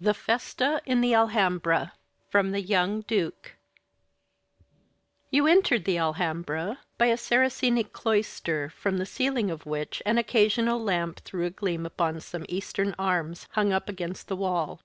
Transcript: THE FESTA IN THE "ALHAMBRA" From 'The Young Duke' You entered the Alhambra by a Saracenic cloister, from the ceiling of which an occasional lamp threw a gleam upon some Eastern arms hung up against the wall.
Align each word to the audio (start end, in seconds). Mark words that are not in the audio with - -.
THE 0.00 0.14
FESTA 0.14 0.82
IN 0.84 1.00
THE 1.00 1.14
"ALHAMBRA" 1.14 1.92
From 2.28 2.50
'The 2.50 2.60
Young 2.60 3.02
Duke' 3.02 3.54
You 5.30 5.46
entered 5.46 5.84
the 5.84 5.96
Alhambra 5.96 6.80
by 6.98 7.06
a 7.06 7.16
Saracenic 7.16 7.92
cloister, 7.92 8.70
from 8.70 8.98
the 8.98 9.06
ceiling 9.06 9.48
of 9.48 9.66
which 9.66 10.02
an 10.04 10.18
occasional 10.18 10.82
lamp 10.82 11.20
threw 11.20 11.44
a 11.46 11.50
gleam 11.50 11.86
upon 11.86 12.18
some 12.20 12.44
Eastern 12.48 12.96
arms 12.98 13.46
hung 13.52 13.72
up 13.72 13.88
against 13.88 14.26
the 14.26 14.34
wall. 14.34 14.80